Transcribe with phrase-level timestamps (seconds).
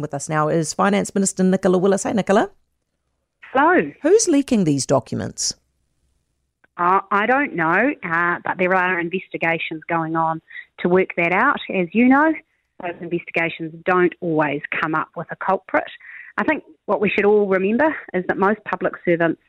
[0.00, 2.02] With us now is Finance Minister Nicola Willis.
[2.02, 2.50] Hey, Nicola.
[3.52, 3.92] Hello.
[4.02, 5.54] Who's leaking these documents?
[6.76, 10.42] Uh, I don't know, uh, but there are investigations going on
[10.80, 11.58] to work that out.
[11.74, 12.34] As you know,
[12.82, 15.90] those investigations don't always come up with a culprit.
[16.36, 19.40] I think what we should all remember is that most public servants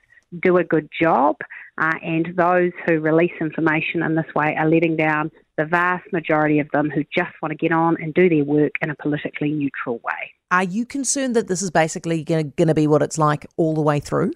[0.41, 1.35] do a good job,
[1.77, 6.59] uh, and those who release information in this way are letting down the vast majority
[6.59, 9.51] of them who just want to get on and do their work in a politically
[9.51, 10.31] neutral way.
[10.49, 13.81] Are you concerned that this is basically going to be what it's like all the
[13.81, 14.31] way through?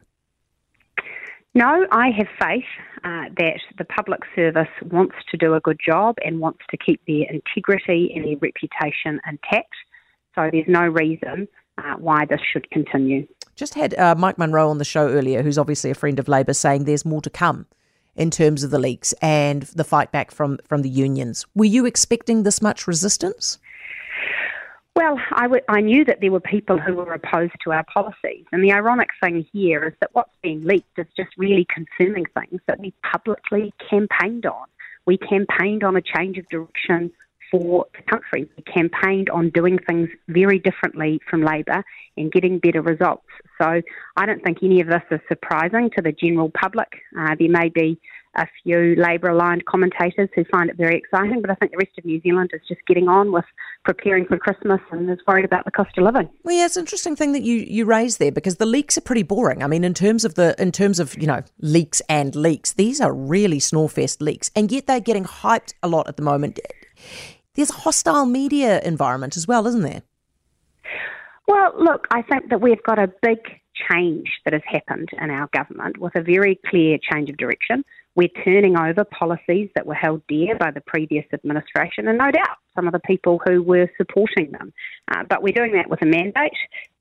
[1.54, 2.64] No, I have faith
[3.04, 7.02] uh, that the public service wants to do a good job and wants to keep
[7.08, 9.74] their integrity and their reputation intact.
[10.36, 11.48] So there's no reason
[11.78, 13.28] uh, why this should continue.
[13.56, 16.54] Just had uh, Mike Munro on the show earlier, who's obviously a friend of Labor,
[16.54, 17.68] saying there's more to come
[18.16, 21.46] in terms of the leaks and the fight back from, from the unions.
[21.56, 23.58] Were you expecting this much resistance?
[24.96, 28.46] Well, I, w- I knew that there were people who were opposed to our policies.
[28.52, 32.60] And the ironic thing here is that what's being leaked is just really confirming things
[32.68, 34.68] that we publicly campaigned on.
[35.06, 37.12] We campaigned on a change of direction
[37.50, 38.50] for the country.
[38.58, 41.84] We campaigned on doing things very differently from Labor
[42.18, 43.28] and getting better results.
[43.62, 43.82] So
[44.18, 46.90] I don't think any of this is surprising to the general public.
[47.18, 48.00] Uh, there may be
[48.36, 51.98] a few Labor aligned commentators who find it very exciting, but I think the rest
[51.98, 53.46] of New Zealand is just getting on with
[53.84, 56.30] preparing for Christmas and is worried about the cost of living.
[56.44, 59.02] Well, yeah, it's an interesting thing that you, you raised there because the leaks are
[59.02, 59.64] pretty boring.
[59.64, 63.02] I mean, in terms of the in terms of you know leaks and leaks, these
[63.02, 66.60] are really snorefest leaks, and yet they're getting hyped a lot at the moment.
[67.56, 70.04] There's a hostile media environment as well, isn't there?
[71.48, 73.40] Well, look, I think that we've got a big
[73.90, 77.84] change that has happened in our government with a very clear change of direction.
[78.16, 82.58] We're turning over policies that were held dear by the previous administration, and no doubt
[82.76, 84.74] some of the people who were supporting them.
[85.10, 86.52] Uh, but we're doing that with a mandate.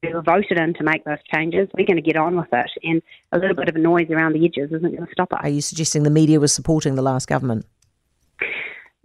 [0.02, 1.68] We were voted in to make those changes.
[1.76, 4.44] We're going to get on with it, and a little bit of noise around the
[4.44, 5.40] edges isn't going to stop us.
[5.42, 7.66] Are you suggesting the media was supporting the last government?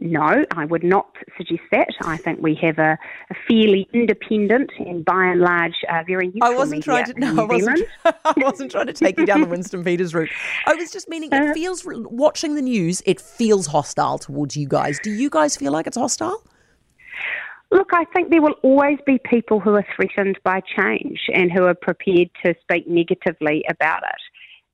[0.06, 1.90] No, I would not suggest that.
[2.04, 2.98] I think we have a,
[3.32, 7.14] a fairly independent and by and large uh, very I wasn't trying to.
[7.18, 7.80] No, I wasn't.
[8.06, 10.30] I wasn't trying to take you down the Winston Peters route.
[10.68, 13.02] I was just meaning it uh, feels watching the news.
[13.08, 15.00] It feels hostile towards you guys.
[15.02, 16.44] Do you guys feel like it's hostile?
[17.72, 21.64] Look, I think there will always be people who are threatened by change and who
[21.64, 24.22] are prepared to speak negatively about it.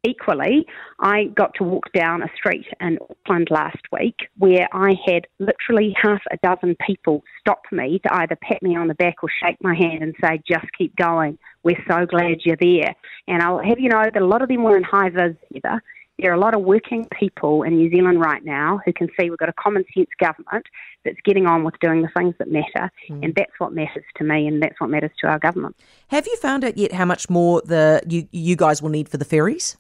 [0.04, 0.66] Equally,
[1.00, 5.96] I got to walk down a street in Auckland last week where I had literally
[6.02, 9.58] half a dozen people stop me to either pat me on the back or shake
[9.62, 11.38] my hand and say, just keep going.
[11.62, 12.96] We're so glad you're there.
[13.28, 15.84] And I'll have you know that a lot of them were in high vis, either.
[16.18, 19.30] There are a lot of working people in New Zealand right now who can see
[19.30, 20.66] we've got a common sense government
[21.06, 23.24] that's getting on with doing the things that matter, mm.
[23.24, 25.76] and that's what matters to me, and that's what matters to our government.
[26.10, 29.18] Have you found out yet how much more the you you guys will need for
[29.18, 29.78] the ferries?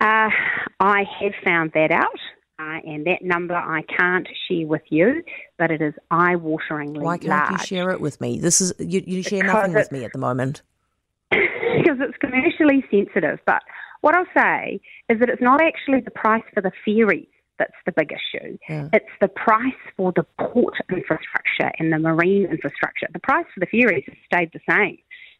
[0.00, 0.30] Uh,
[0.80, 2.18] I have found that out.
[2.60, 5.22] Uh, and that number I can't share with you,
[5.58, 7.50] but it is eye-wateringly Why can't large.
[7.52, 8.40] you share it with me?
[8.40, 10.62] This is you, you share because nothing with me at the moment.
[11.30, 13.38] because it's commercially sensitive.
[13.46, 13.62] But
[14.00, 17.28] what I'll say is that it's not actually the price for the ferries
[17.58, 18.56] that's the big issue.
[18.68, 18.88] Yeah.
[18.92, 23.08] It's the price for the port infrastructure and the marine infrastructure.
[23.12, 24.98] The price for the ferries has stayed the same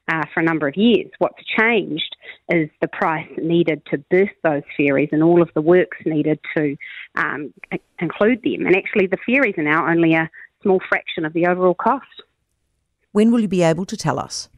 [0.09, 1.11] uh, for a number of years.
[1.19, 2.17] What's changed
[2.51, 6.77] is the price needed to berth those ferries and all of the works needed to
[7.15, 7.53] um,
[8.01, 8.67] include them.
[8.67, 10.31] And actually, the ferries are now only a
[10.63, 12.07] small fraction of the overall cost.
[13.13, 14.49] When will you be able to tell us?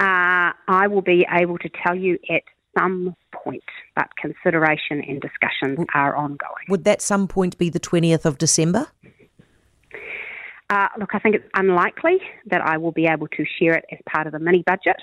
[0.00, 2.42] Uh, I will be able to tell you at
[2.78, 3.64] some point,
[3.96, 6.66] but consideration and discussions are ongoing.
[6.68, 8.88] Would that some point be the 20th of December?
[10.70, 12.18] Uh, look, I think it's unlikely
[12.50, 14.96] that I will be able to share it as part of the mini budget.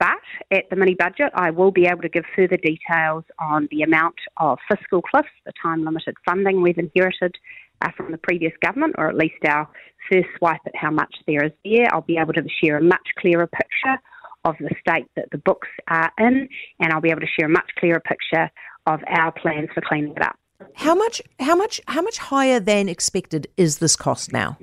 [0.00, 0.18] But
[0.50, 4.16] at the mini budget, I will be able to give further details on the amount
[4.38, 7.36] of fiscal cliffs, the time limited funding we've inherited
[7.80, 9.68] uh, from the previous government, or at least our
[10.10, 11.86] first swipe at how much there is there.
[11.92, 14.00] I'll be able to share a much clearer picture
[14.44, 16.48] of the state that the books are in,
[16.80, 18.50] and I'll be able to share a much clearer picture
[18.86, 20.36] of our plans for cleaning it up.
[20.74, 21.22] How much?
[21.40, 21.80] How much?
[21.86, 24.58] How much higher than expected is this cost now?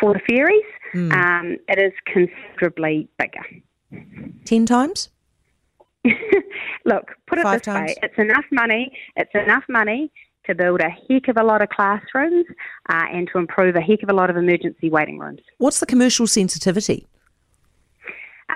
[0.00, 0.62] For the ferries,
[0.94, 1.12] mm.
[1.12, 3.44] um, it is considerably bigger.
[4.44, 5.10] 10 times?
[6.84, 7.90] Look, put it Five this times?
[7.90, 10.10] way it's enough money, it's enough money
[10.46, 12.46] to build a heck of a lot of classrooms
[12.88, 15.40] uh, and to improve a heck of a lot of emergency waiting rooms.
[15.58, 17.06] What's the commercial sensitivity?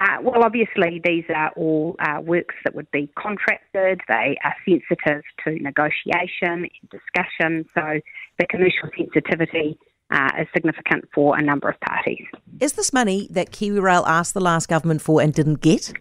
[0.00, 4.00] Uh, well, obviously, these are all uh, works that would be contracted.
[4.08, 7.64] They are sensitive to negotiation and discussion.
[7.75, 8.00] So
[8.38, 9.79] the commercial sensitivity
[10.14, 12.25] uh, is significant for a number of parties.
[12.61, 15.93] Is this money that KiwiRail asked the last government for and didn't get?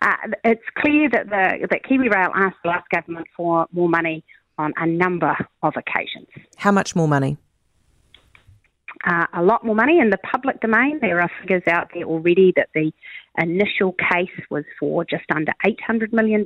[0.00, 0.14] Uh,
[0.44, 4.24] it's clear that the that KiwiRail asked the last government for more money
[4.56, 6.28] on a number of occasions.
[6.56, 7.36] How much more money?
[9.06, 10.98] Uh, a lot more money in the public domain.
[11.00, 12.90] There are figures out there already that the
[13.38, 16.44] initial case was for just under $800 million,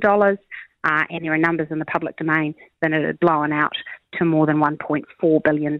[0.83, 3.73] uh, and there are numbers in the public domain that it had blown out
[4.17, 5.77] to more than $1.4 billion.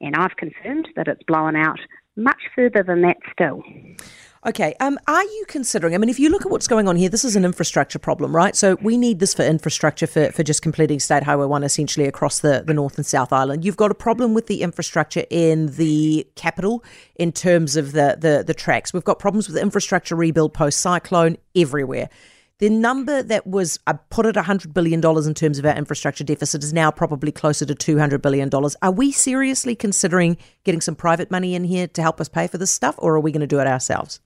[0.00, 1.78] And I've confirmed that it's blown out
[2.16, 3.62] much further than that still.
[4.44, 4.74] Okay.
[4.80, 5.94] Um, are you considering?
[5.94, 8.34] I mean, if you look at what's going on here, this is an infrastructure problem,
[8.34, 8.56] right?
[8.56, 12.40] So we need this for infrastructure for, for just completing State Highway 1 essentially across
[12.40, 13.64] the, the North and South Island.
[13.64, 16.82] You've got a problem with the infrastructure in the capital
[17.14, 18.92] in terms of the, the, the tracks.
[18.92, 22.08] We've got problems with infrastructure rebuild post cyclone everywhere.
[22.62, 26.62] The number that was I put at $100 billion in terms of our infrastructure deficit
[26.62, 28.48] is now probably closer to $200 billion.
[28.82, 32.58] Are we seriously considering getting some private money in here to help us pay for
[32.58, 34.20] this stuff, or are we going to do it ourselves?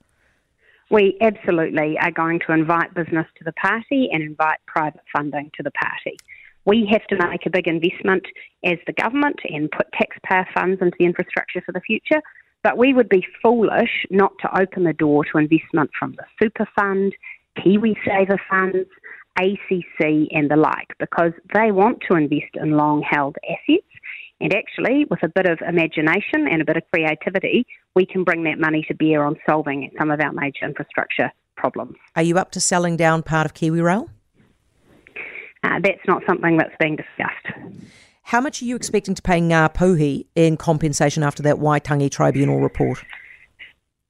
[0.91, 5.63] We absolutely are going to invite business to the party and invite private funding to
[5.63, 6.17] the party.
[6.63, 8.27] We have to make a big investment
[8.63, 12.21] as the government and put taxpayer funds into the infrastructure for the future,
[12.61, 16.67] but we would be foolish not to open the door to investment from the super
[16.75, 17.15] fund,
[17.65, 18.89] KiwiSaver funds,
[19.39, 23.87] ACC, and the like, because they want to invest in long held assets
[24.39, 27.65] and actually, with a bit of imagination and a bit of creativity,
[27.95, 31.95] we can bring that money to bear on solving some of our major infrastructure problems.
[32.15, 34.09] Are you up to selling down part of KiwiRail?
[35.63, 37.81] Uh, that's not something that's being discussed.
[38.21, 43.03] How much are you expecting to pay Ngāpuhi in compensation after that Waitangi Tribunal report?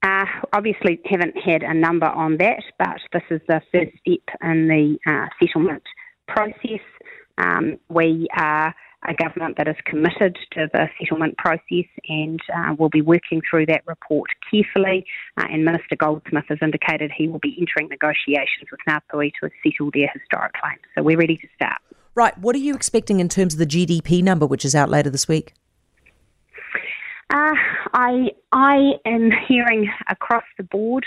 [0.04, 4.68] Uh, obviously, haven't had a number on that, but this is the first step in
[4.68, 5.84] the uh, settlement
[6.28, 6.82] process.
[7.38, 8.74] Um, we are
[9.08, 13.66] a government that is committed to the settlement process and uh, will be working through
[13.68, 15.06] that report carefully.
[15.38, 19.92] Uh, and Minister Goldsmith has indicated he will be entering negotiations with Ngāpuhi to settle
[19.94, 20.82] their historic claims.
[20.96, 21.78] So we're ready to start.
[22.16, 22.38] Right.
[22.38, 25.28] What are you expecting in terms of the GDP number, which is out later this
[25.28, 25.54] week?
[27.30, 27.54] Uh,
[27.94, 31.06] I I am hearing across the board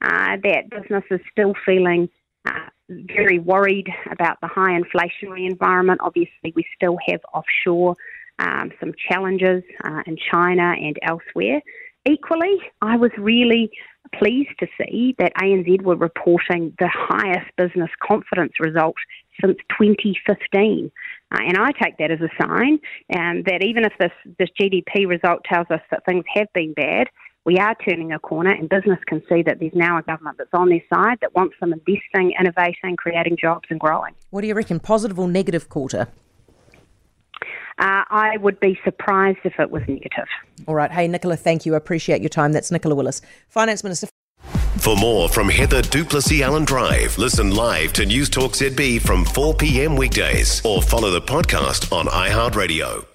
[0.00, 2.08] uh, that business is still feeling
[2.44, 6.00] uh, very worried about the high inflationary environment.
[6.02, 7.96] Obviously, we still have offshore
[8.38, 11.60] um, some challenges uh, in China and elsewhere.
[12.08, 13.70] Equally, I was really
[14.14, 18.96] pleased to see that ANZ were reporting the highest business confidence result
[19.40, 20.90] since 2015.
[21.32, 22.78] Uh, and I take that as a sign
[23.14, 27.08] um, that even if this, this GDP result tells us that things have been bad,
[27.44, 30.50] we are turning a corner, and business can see that there's now a government that's
[30.52, 34.14] on their side that wants them investing, innovating, creating jobs, and growing.
[34.30, 36.08] What do you reckon, positive or negative quarter?
[37.78, 40.26] Uh, I would be surprised if it was negative.
[40.66, 40.90] All right.
[40.90, 41.74] Hey, Nicola, thank you.
[41.74, 42.52] I appreciate your time.
[42.52, 44.08] That's Nicola Willis, Finance Minister.
[44.78, 49.54] For more from Heather du Plessis-Allen Drive, listen live to News Talk ZB from 4
[49.54, 49.96] p.m.
[49.96, 53.06] weekdays or follow the podcast on iHeartRadio.